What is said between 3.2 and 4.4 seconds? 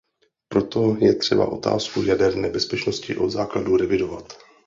základu revidovat.